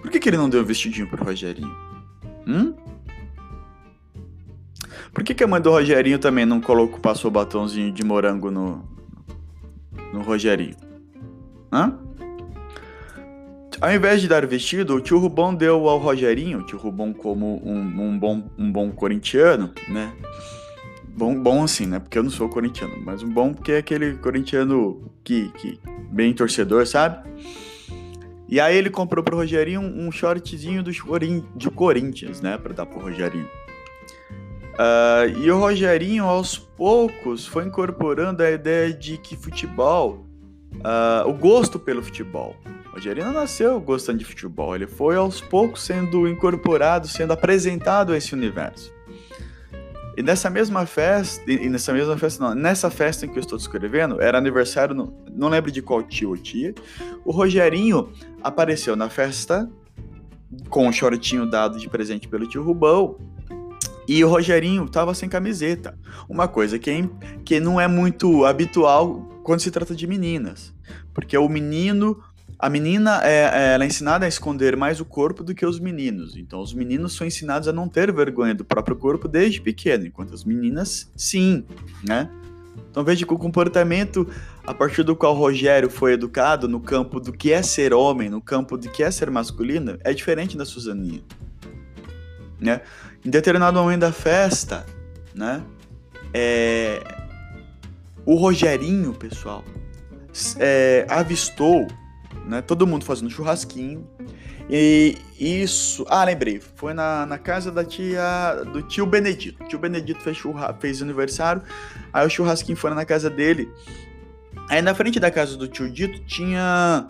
por 0.00 0.10
que, 0.10 0.18
que 0.18 0.28
ele 0.28 0.36
não 0.36 0.48
deu 0.48 0.62
um 0.62 0.64
vestidinho 0.64 1.08
pro 1.08 1.24
Rogerinho? 1.24 1.74
Hum? 2.46 2.74
Por 5.12 5.22
que, 5.22 5.34
que 5.34 5.44
a 5.44 5.46
mãe 5.46 5.60
do 5.60 5.70
Rogerinho 5.70 6.18
também 6.18 6.46
não 6.46 6.60
colocou, 6.60 6.98
passou 6.98 7.28
o 7.28 7.32
batonzinho 7.32 7.92
de 7.92 8.02
morango 8.02 8.50
no, 8.50 8.82
no 10.12 10.22
Rogerinho? 10.22 10.74
Hã? 11.70 11.98
Ao 13.82 13.92
invés 13.92 14.20
de 14.20 14.28
dar 14.28 14.46
vestido, 14.46 14.94
o 14.94 15.00
tio 15.00 15.18
Rubão 15.18 15.52
deu 15.52 15.88
ao 15.88 15.98
Rogerinho, 15.98 16.62
tio 16.62 16.78
Rubão 16.78 17.12
como 17.12 17.60
um, 17.68 17.80
um, 17.80 18.16
bom, 18.16 18.48
um 18.56 18.70
bom 18.70 18.92
corintiano, 18.92 19.74
né? 19.88 20.12
Bom, 21.08 21.34
bom 21.34 21.64
assim, 21.64 21.86
né? 21.86 21.98
Porque 21.98 22.16
eu 22.16 22.22
não 22.22 22.30
sou 22.30 22.48
corintiano, 22.48 22.94
mas 23.04 23.24
um 23.24 23.28
bom 23.28 23.52
porque 23.52 23.72
é 23.72 23.78
aquele 23.78 24.14
corintiano 24.18 25.10
que, 25.24 25.48
que 25.58 25.80
bem 26.12 26.32
torcedor, 26.32 26.86
sabe? 26.86 27.28
E 28.48 28.60
aí 28.60 28.76
ele 28.76 28.88
comprou 28.88 29.24
pro 29.24 29.36
Rogerinho 29.36 29.80
um 29.80 30.12
shortzinho 30.12 30.80
do 30.80 30.92
de 31.56 31.68
Corinthians, 31.68 32.40
né? 32.40 32.56
Pra 32.58 32.72
dar 32.72 32.86
pro 32.86 33.00
Rogerinho. 33.00 33.50
Uh, 34.74 35.38
e 35.40 35.50
o 35.50 35.58
Rogerinho, 35.58 36.26
aos 36.26 36.56
poucos, 36.56 37.44
foi 37.48 37.64
incorporando 37.64 38.44
a 38.44 38.50
ideia 38.52 38.92
de 38.92 39.18
que 39.18 39.36
futebol, 39.36 40.24
uh, 40.76 41.28
o 41.28 41.32
gosto 41.32 41.78
pelo 41.78 42.02
futebol. 42.02 42.56
O 42.94 43.32
nasceu 43.32 43.80
gostando 43.80 44.18
de 44.18 44.24
futebol, 44.24 44.74
ele 44.74 44.86
foi 44.86 45.16
aos 45.16 45.40
poucos 45.40 45.82
sendo 45.82 46.28
incorporado, 46.28 47.08
sendo 47.08 47.32
apresentado 47.32 48.12
a 48.12 48.18
esse 48.18 48.34
universo. 48.34 48.92
E 50.14 50.22
nessa 50.22 50.50
mesma 50.50 50.84
festa, 50.84 51.50
e 51.50 51.70
nessa 51.70 51.90
mesma 51.92 52.18
festa 52.18 52.44
não, 52.44 52.54
nessa 52.54 52.90
festa 52.90 53.24
em 53.24 53.30
que 53.30 53.38
eu 53.38 53.40
estou 53.40 53.56
descrevendo, 53.56 54.20
era 54.20 54.36
aniversário, 54.36 54.94
não, 54.94 55.10
não 55.34 55.48
lembro 55.48 55.70
de 55.70 55.80
qual 55.80 56.02
tio 56.02 56.30
ou 56.30 56.36
tia, 56.36 56.74
o 57.24 57.32
Rogerinho 57.32 58.12
apareceu 58.42 58.94
na 58.94 59.08
festa 59.08 59.66
com 60.68 60.86
o 60.86 60.92
shortinho 60.92 61.46
dado 61.46 61.78
de 61.78 61.88
presente 61.88 62.28
pelo 62.28 62.46
tio 62.46 62.62
Rubão, 62.62 63.16
e 64.06 64.22
o 64.22 64.28
Rogerinho 64.28 64.86
tava 64.88 65.14
sem 65.14 65.28
camiseta. 65.28 65.98
Uma 66.28 66.46
coisa 66.46 66.78
que, 66.78 66.90
é, 66.90 67.08
que 67.44 67.58
não 67.58 67.80
é 67.80 67.88
muito 67.88 68.44
habitual 68.44 69.31
quando 69.42 69.60
se 69.60 69.70
trata 69.70 69.94
de 69.94 70.06
meninas. 70.06 70.72
Porque 71.12 71.36
o 71.36 71.48
menino 71.48 72.22
a 72.58 72.68
menina 72.68 73.20
é, 73.24 73.50
é, 73.52 73.74
ela 73.74 73.82
é 73.82 73.86
ensinada 73.88 74.24
a 74.24 74.28
esconder 74.28 74.76
mais 74.76 75.00
o 75.00 75.04
corpo 75.04 75.42
do 75.42 75.52
que 75.52 75.66
os 75.66 75.80
meninos. 75.80 76.36
Então, 76.36 76.60
os 76.60 76.72
meninos 76.72 77.14
são 77.14 77.26
ensinados 77.26 77.66
a 77.66 77.72
não 77.72 77.88
ter 77.88 78.12
vergonha 78.12 78.54
do 78.54 78.64
próprio 78.64 78.94
corpo 78.94 79.26
desde 79.26 79.60
pequeno, 79.60 80.06
enquanto 80.06 80.32
as 80.32 80.44
meninas, 80.44 81.10
sim, 81.16 81.64
né? 82.04 82.30
Então, 82.88 83.02
veja 83.02 83.26
que 83.26 83.34
o 83.34 83.38
comportamento 83.38 84.28
a 84.64 84.72
partir 84.72 85.02
do 85.02 85.16
qual 85.16 85.34
Rogério 85.34 85.90
foi 85.90 86.12
educado 86.12 86.68
no 86.68 86.78
campo 86.78 87.18
do 87.18 87.32
que 87.32 87.52
é 87.52 87.62
ser 87.62 87.92
homem, 87.92 88.30
no 88.30 88.40
campo 88.40 88.78
do 88.78 88.88
que 88.88 89.02
é 89.02 89.10
ser 89.10 89.30
masculino, 89.30 89.98
é 90.04 90.12
diferente 90.12 90.56
da 90.56 90.64
Suzaninha. 90.64 91.22
Né? 92.60 92.80
Em 93.24 93.30
determinado 93.30 93.80
momento 93.80 94.00
da 94.00 94.12
festa, 94.12 94.86
né? 95.34 95.62
É... 96.32 97.21
O 98.24 98.34
Rogerinho, 98.36 99.12
pessoal, 99.12 99.64
é... 100.58 101.06
avistou 101.08 101.86
né? 102.44 102.62
Todo 102.62 102.86
mundo 102.86 103.04
fazendo 103.04 103.30
churrasquinho. 103.30 104.06
E 104.70 105.16
isso. 105.38 106.04
Ah, 106.08 106.24
lembrei. 106.24 106.60
Foi 106.76 106.94
na, 106.94 107.26
na 107.26 107.38
casa 107.38 107.70
da 107.70 107.84
tia. 107.84 108.62
do 108.72 108.82
tio 108.82 109.06
Benedito. 109.06 109.62
O 109.62 109.68
tio 109.68 109.78
Benedito 109.78 110.20
fez, 110.20 110.36
churra, 110.36 110.74
fez 110.78 111.02
aniversário. 111.02 111.62
Aí 112.12 112.26
o 112.26 112.30
churrasquinho 112.30 112.76
foi 112.76 112.90
na 112.94 113.04
casa 113.04 113.28
dele. 113.28 113.70
Aí 114.68 114.80
na 114.80 114.94
frente 114.94 115.18
da 115.18 115.30
casa 115.30 115.56
do 115.56 115.68
tio 115.68 115.90
Dito 115.90 116.20
tinha 116.24 117.06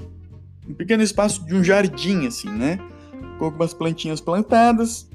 um 0.68 0.74
pequeno 0.74 1.02
espaço 1.02 1.44
de 1.44 1.54
um 1.54 1.62
jardim, 1.62 2.26
assim, 2.26 2.50
né? 2.50 2.78
Com 3.38 3.46
algumas 3.46 3.74
plantinhas 3.74 4.20
plantadas. 4.20 5.08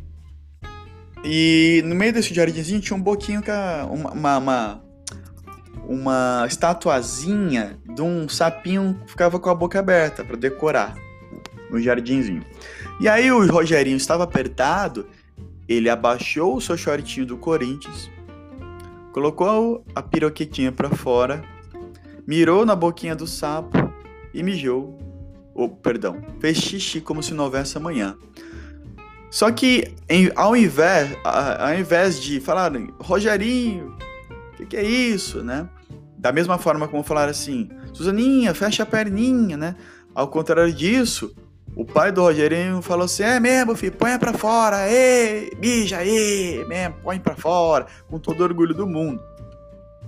E 1.24 1.82
no 1.86 1.96
meio 1.96 2.13
desse 2.13 2.34
jardinzinho 2.34 2.80
tinha 2.80 2.96
um 2.96 3.01
boquinho 3.01 3.42
com 3.44 3.94
uma, 3.94 4.12
uma, 4.12 4.38
uma 4.38 4.84
uma 5.88 6.46
estatuazinha 6.46 7.79
de 7.86 8.01
um 8.01 8.27
sapinho 8.27 9.00
que 9.06 9.12
ficava 9.12 9.39
com 9.39 9.50
a 9.50 9.56
boca 9.56 9.79
aberta 9.79 10.24
para 10.24 10.36
decorar 10.36 10.96
no 11.72 11.79
jardinzinho. 11.79 12.44
E 13.00 13.08
aí 13.08 13.32
o 13.32 13.50
Rogerinho 13.50 13.96
estava 13.96 14.25
apertado, 14.25 15.08
ele 15.67 15.89
abaixou 15.89 16.58
o 16.58 16.62
seu 16.62 16.75
shortinho 16.75 17.25
do 17.25 17.38
Corinthians, 17.38 18.10
colocou 19.13 19.86
a 19.96 20.01
piroquetinha 20.01 20.72
para 20.72 20.89
fora, 20.89 21.41
mirou 22.27 22.65
na 22.65 22.75
boquinha 22.75 23.15
do 23.15 23.25
sapo 23.25 23.77
e 24.34 24.44
mijou. 24.44 24.98
Oh, 25.56 25.70
perdão, 25.70 26.22
fez 26.39 26.58
xixi 26.58 27.01
como 27.01 27.24
se 27.24 27.34
não 27.34 27.46
houvesse 27.46 27.77
amanhã. 27.77 28.15
Só 29.32 29.51
que 29.51 29.94
em, 30.08 30.32
ao, 30.36 30.56
invés, 30.56 31.17
ao 31.24 31.74
invés 31.74 32.22
de 32.22 32.39
falar, 32.39 32.72
Rogerinho, 33.00 33.96
o 34.53 34.58
que, 34.58 34.65
que, 34.65 34.77
é 34.77 34.84
isso, 34.84 35.44
né? 35.44 35.67
Da 36.27 36.34
mesma 36.34 36.57
forma 36.57 36.89
como 36.89 37.03
falar 37.03 37.29
assim, 37.29 37.69
Suzaninha, 37.93 38.53
fecha 38.53 38.84
a 38.84 38.86
perninha, 38.86 39.55
né? 39.55 39.77
Ao 40.13 40.27
contrário 40.27 40.74
disso, 40.74 41.34
o 41.74 41.86
pai 41.86 42.12
do 42.12 42.22
Rogerinho 42.22 42.81
falou 42.81 43.05
assim: 43.05 43.24
é 43.24 43.39
mesmo, 43.39 43.74
filho, 43.77 43.93
põe 43.93 44.19
pra 44.19 44.34
fora, 44.34 44.91
ê, 44.91 45.55
bija 45.57 46.00
aí, 46.00 46.65
mesmo, 46.67 46.96
põe 47.01 47.17
pra 47.17 47.34
fora, 47.38 47.88
com 48.10 48.19
todo 48.19 48.43
orgulho 48.43 48.75
do 48.75 48.86
mundo, 48.86 49.24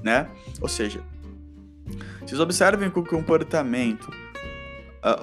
né? 0.03 0.27
Ou 0.59 0.67
seja, 0.67 1.01
vocês 2.19 2.41
observem 2.41 2.89
que 2.89 2.99
o 2.99 3.05
comportamento, 3.05 4.11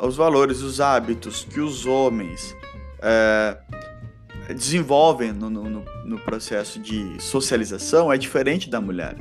os 0.01 0.17
valores, 0.17 0.63
os 0.63 0.81
hábitos 0.81 1.45
que 1.45 1.61
os 1.61 1.85
homens 1.85 2.57
uh, 3.01 4.55
desenvolvem 4.55 5.31
no, 5.31 5.51
no, 5.51 5.85
no 6.07 6.19
processo 6.21 6.81
de 6.81 7.21
socialização 7.21 8.11
é 8.11 8.17
diferente 8.17 8.71
da 8.71 8.81
mulher, 8.81 9.15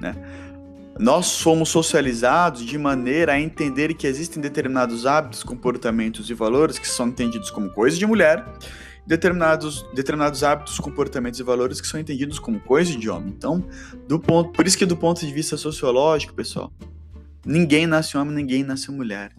né? 0.00 0.14
Nós 0.98 1.26
somos 1.26 1.68
socializados 1.68 2.64
de 2.64 2.78
maneira 2.78 3.32
a 3.32 3.40
entender 3.40 3.92
que 3.94 4.06
existem 4.06 4.40
determinados 4.40 5.04
hábitos, 5.04 5.42
comportamentos 5.42 6.30
e 6.30 6.34
valores 6.34 6.78
que 6.78 6.88
são 6.88 7.08
entendidos 7.08 7.50
como 7.50 7.68
coisa 7.68 7.98
de 7.98 8.06
mulher, 8.06 8.44
determinados, 9.06 9.84
determinados 9.94 10.42
hábitos, 10.42 10.80
comportamentos 10.80 11.38
e 11.38 11.42
valores 11.42 11.80
que 11.80 11.86
são 11.86 12.00
entendidos 12.00 12.38
como 12.38 12.58
coisa 12.60 12.96
de 12.96 13.10
homem. 13.10 13.28
Então, 13.36 13.62
do 14.08 14.18
ponto, 14.18 14.52
por 14.52 14.66
isso 14.66 14.78
que 14.78 14.86
do 14.86 14.96
ponto 14.96 15.20
de 15.20 15.32
vista 15.32 15.56
sociológico, 15.56 16.34
pessoal, 16.34 16.72
ninguém 17.44 17.86
nasce 17.86 18.16
homem, 18.16 18.34
ninguém 18.34 18.64
nasce 18.64 18.90
mulher. 18.90 19.32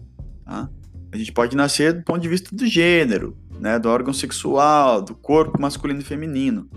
Tá? 0.44 0.70
A 1.10 1.16
gente 1.16 1.32
pode 1.32 1.56
nascer 1.56 1.92
do 1.92 2.04
ponto 2.04 2.20
de 2.20 2.28
vista 2.28 2.54
do 2.54 2.66
gênero, 2.66 3.36
né, 3.58 3.78
do 3.78 3.88
órgão 3.88 4.12
sexual, 4.12 5.00
do 5.02 5.14
corpo 5.14 5.60
masculino 5.60 6.00
e 6.00 6.04
feminino. 6.04 6.68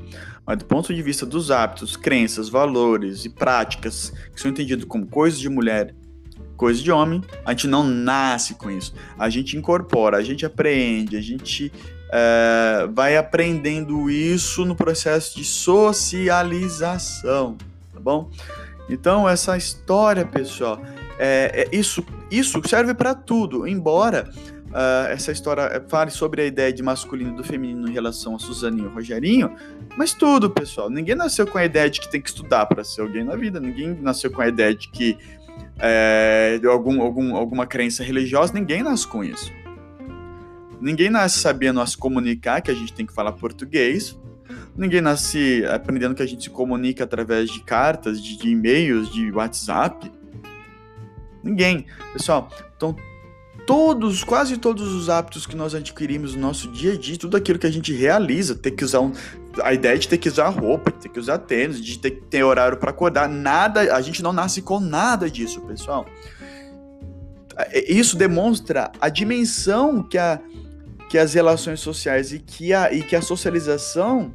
Mas 0.45 0.57
do 0.57 0.65
ponto 0.65 0.93
de 0.93 1.01
vista 1.01 1.25
dos 1.25 1.49
hábitos, 1.51 1.95
crenças, 1.95 2.49
valores 2.49 3.23
e 3.25 3.29
práticas 3.29 4.13
que 4.33 4.41
são 4.41 4.51
entendidos 4.51 4.85
como 4.85 5.07
coisas 5.07 5.39
de 5.39 5.49
mulher, 5.49 5.95
coisas 6.57 6.83
de 6.83 6.91
homem, 6.91 7.21
a 7.45 7.51
gente 7.51 7.67
não 7.67 7.83
nasce 7.83 8.55
com 8.55 8.69
isso. 8.69 8.93
A 9.17 9.29
gente 9.29 9.57
incorpora, 9.57 10.17
a 10.17 10.23
gente 10.23 10.45
aprende, 10.45 11.15
a 11.15 11.21
gente 11.21 11.71
é, 12.11 12.89
vai 12.91 13.15
aprendendo 13.17 14.09
isso 14.09 14.65
no 14.65 14.75
processo 14.75 15.37
de 15.37 15.45
socialização, 15.45 17.55
tá 17.93 17.99
bom? 17.99 18.29
Então, 18.89 19.29
essa 19.29 19.55
história, 19.55 20.25
pessoal, 20.25 20.81
é, 21.17 21.67
é 21.71 21.75
isso, 21.75 22.05
isso 22.29 22.61
serve 22.67 22.93
para 22.93 23.15
tudo, 23.15 23.67
embora 23.67 24.29
uh, 24.71 25.07
essa 25.09 25.31
história 25.31 25.83
fale 25.87 26.11
sobre 26.11 26.41
a 26.41 26.45
ideia 26.45 26.71
de 26.73 26.81
masculino 26.81 27.31
e 27.31 27.35
do 27.35 27.43
feminino 27.43 27.87
em 27.87 27.93
relação 27.93 28.35
a 28.35 28.39
Suzaninho 28.39 28.89
e 28.89 28.93
Rogerinho, 28.93 29.55
mas 29.97 30.13
tudo, 30.13 30.49
pessoal. 30.49 30.89
Ninguém 30.89 31.15
nasceu 31.15 31.45
com 31.45 31.57
a 31.57 31.65
ideia 31.65 31.89
de 31.89 31.99
que 31.99 32.09
tem 32.09 32.21
que 32.21 32.29
estudar 32.29 32.65
para 32.65 32.83
ser 32.83 33.01
alguém 33.01 33.23
na 33.23 33.35
vida, 33.35 33.59
ninguém 33.59 33.97
nasceu 34.01 34.31
com 34.31 34.41
a 34.41 34.47
ideia 34.47 34.73
de 34.73 34.89
que 34.89 35.17
é, 35.79 36.57
de 36.59 36.67
algum, 36.67 37.01
algum, 37.01 37.35
alguma 37.35 37.65
crença 37.65 38.03
religiosa, 38.03 38.53
ninguém 38.53 38.83
nasce 38.83 39.07
com 39.07 39.23
isso. 39.23 39.51
Ninguém 40.79 41.09
nasce 41.09 41.39
sabendo 41.39 41.85
se 41.85 41.97
comunicar, 41.97 42.61
que 42.61 42.71
a 42.71 42.73
gente 42.73 42.93
tem 42.93 43.05
que 43.05 43.13
falar 43.13 43.33
português. 43.33 44.19
Ninguém 44.75 45.01
nasce 45.01 45.63
aprendendo 45.65 46.15
que 46.15 46.23
a 46.23 46.25
gente 46.25 46.43
se 46.43 46.49
comunica 46.49 47.03
através 47.03 47.51
de 47.51 47.61
cartas, 47.61 48.21
de, 48.21 48.37
de 48.37 48.49
e-mails, 48.49 49.11
de 49.11 49.31
WhatsApp. 49.31 50.11
Ninguém. 51.43 51.85
Pessoal, 52.13 52.49
então 52.75 52.95
todos, 53.65 54.23
quase 54.23 54.57
todos 54.57 54.93
os 54.93 55.09
hábitos 55.09 55.45
que 55.45 55.55
nós 55.55 55.73
adquirimos 55.75 56.35
no 56.35 56.41
nosso 56.41 56.67
dia 56.69 56.93
a 56.93 56.97
dia, 56.97 57.17
tudo 57.17 57.37
aquilo 57.37 57.59
que 57.59 57.67
a 57.67 57.71
gente 57.71 57.93
realiza, 57.93 58.55
ter 58.55 58.71
que 58.71 58.83
usar 58.83 59.01
um, 59.01 59.11
a 59.61 59.73
ideia 59.73 59.97
de 59.97 60.07
ter 60.07 60.17
que 60.17 60.29
usar 60.29 60.49
roupa, 60.49 60.91
de 60.91 60.99
ter 60.99 61.09
que 61.09 61.19
usar 61.19 61.37
tênis, 61.39 61.83
de 61.83 61.99
ter 61.99 62.11
que 62.11 62.21
ter 62.21 62.43
horário 62.43 62.77
para 62.77 62.91
acordar, 62.91 63.27
nada, 63.27 63.95
a 63.95 64.01
gente 64.01 64.23
não 64.23 64.33
nasce 64.33 64.61
com 64.61 64.79
nada 64.79 65.29
disso, 65.29 65.61
pessoal. 65.61 66.05
É, 67.57 67.91
isso 67.91 68.15
demonstra 68.15 68.91
a 68.99 69.09
dimensão 69.09 70.03
que, 70.03 70.17
a, 70.17 70.39
que 71.09 71.17
as 71.17 71.33
relações 71.33 71.79
sociais 71.79 72.31
e 72.31 72.39
que 72.39 72.73
a, 72.73 72.93
e 72.93 73.03
que 73.03 73.15
a 73.15 73.21
socialização 73.21 74.33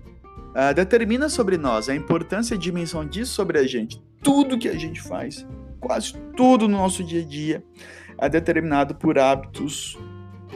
uh, 0.57 0.75
determina 0.75 1.29
sobre 1.29 1.57
nós, 1.57 1.89
a 1.89 1.95
importância 1.95 2.55
e 2.55 2.57
a 2.57 2.61
dimensão 2.61 3.07
disso 3.07 3.33
sobre 3.33 3.59
a 3.59 3.67
gente. 3.67 4.03
Tudo 4.23 4.59
que 4.59 4.69
a 4.69 4.77
gente 4.77 5.01
faz, 5.01 5.47
quase 5.81 6.15
tudo 6.37 6.69
no 6.69 6.79
nosso 6.79 7.03
dia 7.05 7.23
a 7.23 7.25
dia, 7.25 7.65
é 8.19 8.29
determinado 8.29 8.95
por 8.95 9.19
hábitos 9.19 9.99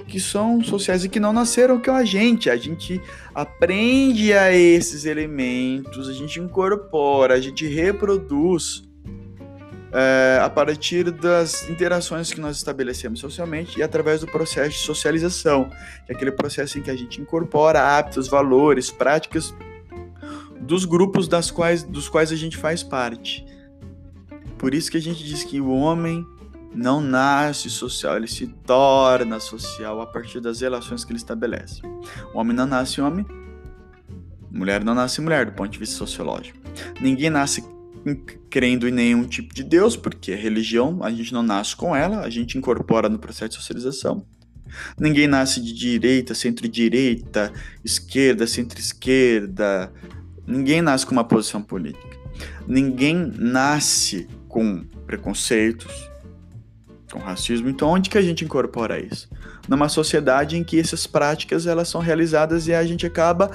que 0.06 0.18
são 0.18 0.62
sociais 0.62 1.04
e 1.04 1.08
que 1.08 1.20
não 1.20 1.32
nasceram 1.32 1.80
com 1.80 1.92
a 1.92 2.04
gente. 2.04 2.50
A 2.50 2.56
gente 2.56 3.00
aprende 3.34 4.32
a 4.32 4.52
esses 4.52 5.04
elementos, 5.04 6.08
a 6.08 6.12
gente 6.12 6.40
incorpora, 6.40 7.34
a 7.34 7.40
gente 7.40 7.66
reproduz 7.66 8.82
é, 9.92 10.38
a 10.40 10.48
partir 10.48 11.10
das 11.10 11.68
interações 11.68 12.32
que 12.32 12.40
nós 12.40 12.56
estabelecemos 12.56 13.20
socialmente 13.20 13.78
e 13.78 13.82
através 13.82 14.20
do 14.20 14.26
processo 14.26 14.70
de 14.70 14.78
socialização, 14.78 15.68
que 16.06 16.12
é 16.12 16.14
aquele 16.14 16.32
processo 16.32 16.78
em 16.78 16.82
que 16.82 16.90
a 16.90 16.96
gente 16.96 17.20
incorpora 17.20 17.80
hábitos, 17.80 18.28
valores, 18.28 18.90
práticas 18.90 19.54
dos 20.60 20.84
grupos 20.84 21.26
das 21.26 21.50
quais, 21.50 21.82
dos 21.82 22.08
quais 22.08 22.30
a 22.30 22.36
gente 22.36 22.56
faz 22.56 22.82
parte. 22.82 23.44
Por 24.58 24.74
isso 24.74 24.90
que 24.90 24.96
a 24.96 25.00
gente 25.00 25.24
diz 25.24 25.42
que 25.42 25.60
o 25.60 25.70
homem 25.70 26.24
não 26.74 27.00
nasce 27.00 27.68
social, 27.68 28.16
ele 28.16 28.28
se 28.28 28.46
torna 28.46 29.40
social 29.40 30.00
a 30.00 30.06
partir 30.06 30.40
das 30.40 30.60
relações 30.60 31.04
que 31.04 31.12
ele 31.12 31.18
estabelece. 31.18 31.80
O 32.32 32.38
homem 32.38 32.56
não 32.56 32.66
nasce 32.66 33.00
homem, 33.00 33.26
mulher 34.50 34.84
não 34.84 34.94
nasce 34.94 35.20
mulher, 35.20 35.46
do 35.46 35.52
ponto 35.52 35.70
de 35.70 35.78
vista 35.78 35.96
sociológico. 35.96 36.58
Ninguém 37.00 37.30
nasce 37.30 37.64
crendo 38.48 38.88
em 38.88 38.92
nenhum 38.92 39.24
tipo 39.24 39.54
de 39.54 39.62
Deus, 39.62 39.96
porque 39.96 40.32
a 40.32 40.36
religião, 40.36 41.00
a 41.02 41.10
gente 41.10 41.32
não 41.32 41.42
nasce 41.42 41.76
com 41.76 41.94
ela, 41.94 42.20
a 42.20 42.30
gente 42.30 42.56
incorpora 42.56 43.08
no 43.08 43.18
processo 43.18 43.50
de 43.50 43.54
socialização. 43.56 44.24
Ninguém 44.98 45.26
nasce 45.26 45.60
de 45.60 45.72
direita, 45.72 46.34
centro-direita, 46.34 47.52
esquerda, 47.84 48.46
centro-esquerda. 48.46 49.92
Ninguém 50.46 50.80
nasce 50.80 51.04
com 51.04 51.12
uma 51.12 51.24
posição 51.24 51.60
política. 51.60 52.16
Ninguém 52.66 53.14
nasce 53.36 54.28
com 54.48 54.84
preconceitos, 55.06 56.09
com 57.10 57.18
racismo. 57.18 57.68
Então, 57.68 57.88
onde 57.88 58.08
que 58.08 58.18
a 58.18 58.22
gente 58.22 58.44
incorpora 58.44 58.98
isso? 58.98 59.28
Numa 59.68 59.88
sociedade 59.88 60.56
em 60.56 60.64
que 60.64 60.78
essas 60.78 61.06
práticas 61.06 61.66
elas 61.66 61.88
são 61.88 62.00
realizadas 62.00 62.66
e 62.66 62.74
a 62.74 62.84
gente 62.84 63.06
acaba 63.06 63.50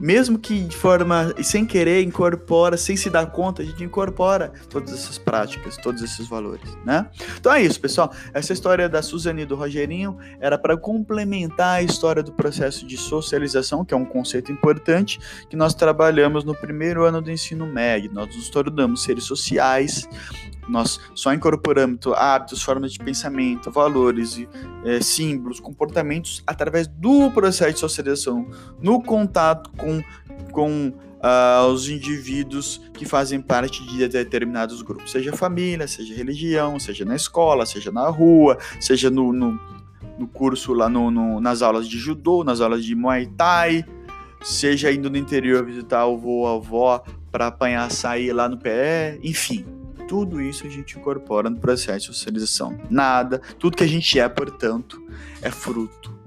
mesmo 0.00 0.38
que 0.38 0.60
de 0.60 0.76
forma 0.76 1.34
sem 1.42 1.64
querer 1.64 2.02
incorpora, 2.02 2.76
sem 2.76 2.96
se 2.96 3.08
dar 3.08 3.26
conta, 3.26 3.62
a 3.62 3.64
gente 3.64 3.82
incorpora 3.82 4.52
todas 4.68 4.92
essas 4.92 5.18
práticas, 5.18 5.76
todos 5.76 6.02
esses 6.02 6.28
valores, 6.28 6.76
né? 6.84 7.06
Então 7.38 7.52
é 7.52 7.62
isso, 7.62 7.80
pessoal. 7.80 8.12
Essa 8.32 8.52
história 8.52 8.88
da 8.88 9.02
Suzane 9.02 9.42
e 9.42 9.46
do 9.46 9.56
Rogerinho 9.56 10.16
era 10.40 10.58
para 10.58 10.76
complementar 10.76 11.78
a 11.78 11.82
história 11.82 12.22
do 12.22 12.32
processo 12.32 12.86
de 12.86 12.96
socialização, 12.96 13.84
que 13.84 13.94
é 13.94 13.96
um 13.96 14.04
conceito 14.04 14.52
importante 14.52 15.18
que 15.48 15.56
nós 15.56 15.74
trabalhamos 15.74 16.44
no 16.44 16.54
primeiro 16.54 17.04
ano 17.04 17.20
do 17.20 17.30
ensino 17.30 17.66
médio. 17.66 18.10
Nós 18.12 18.34
nos 18.34 18.50
tornamos 18.50 19.02
seres 19.02 19.24
sociais, 19.24 20.08
nós 20.68 21.00
só 21.14 21.32
incorporamos 21.32 21.98
hábitos, 22.14 22.62
formas 22.62 22.92
de 22.92 22.98
pensamento, 22.98 23.70
valores, 23.70 24.46
é, 24.84 25.00
símbolos, 25.00 25.60
comportamentos 25.60 26.42
através 26.46 26.86
do 26.86 27.30
processo 27.30 27.72
de 27.74 27.80
socialização, 27.80 28.46
no 28.80 29.02
contato 29.02 29.70
com, 29.76 30.02
com 30.52 30.92
uh, 31.18 31.66
os 31.68 31.88
indivíduos 31.88 32.80
que 32.94 33.04
fazem 33.04 33.40
parte 33.40 33.84
de 33.86 34.06
determinados 34.08 34.82
grupos, 34.82 35.10
seja 35.10 35.32
família, 35.32 35.86
seja 35.86 36.14
religião, 36.14 36.78
seja 36.78 37.04
na 37.04 37.16
escola, 37.16 37.66
seja 37.66 37.90
na 37.90 38.08
rua, 38.08 38.58
seja 38.80 39.10
no, 39.10 39.32
no, 39.32 39.58
no 40.18 40.26
curso 40.28 40.72
lá 40.72 40.88
no, 40.88 41.10
no, 41.10 41.40
nas 41.40 41.62
aulas 41.62 41.88
de 41.88 41.98
judô, 41.98 42.44
nas 42.44 42.60
aulas 42.60 42.84
de 42.84 42.94
muay 42.94 43.26
thai, 43.36 43.84
seja 44.42 44.92
indo 44.92 45.10
no 45.10 45.16
interior 45.16 45.64
visitar 45.64 46.06
o 46.06 46.14
avô, 46.14 46.46
a 46.46 46.54
avó 46.54 47.04
para 47.30 47.48
apanhar 47.48 47.86
açaí 47.86 48.32
lá 48.32 48.48
no 48.48 48.56
PE, 48.56 49.20
enfim. 49.22 49.77
Tudo 50.08 50.40
isso 50.40 50.66
a 50.66 50.70
gente 50.70 50.98
incorpora 50.98 51.50
no 51.50 51.60
processo 51.60 52.10
de 52.10 52.16
socialização. 52.16 52.78
Nada, 52.90 53.40
tudo 53.58 53.76
que 53.76 53.84
a 53.84 53.86
gente 53.86 54.18
é, 54.18 54.28
portanto, 54.28 55.00
é 55.42 55.50
fruto 55.50 56.18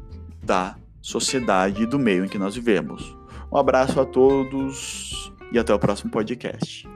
da 0.43 0.75
sociedade 1.01 1.83
e 1.83 1.85
do 1.87 1.97
meio 1.97 2.23
em 2.23 2.27
que 2.29 2.37
nós 2.37 2.55
vivemos. 2.55 3.17
Um 3.51 3.57
abraço 3.57 3.99
a 3.99 4.05
todos 4.05 5.33
e 5.51 5.59
até 5.59 5.73
o 5.73 5.79
próximo 5.79 6.11
podcast. 6.11 6.87